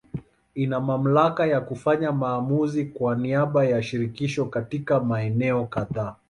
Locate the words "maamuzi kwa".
2.11-3.15